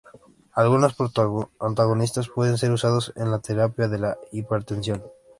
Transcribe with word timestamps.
Algunos 0.53 0.95
antagonistas 1.59 2.27
pueden 2.29 2.57
ser 2.57 2.71
usados 2.71 3.13
en 3.17 3.29
la 3.29 3.37
terapia 3.37 3.87
de 3.87 3.99
la 3.99 4.17
hipertensión. 4.31 5.03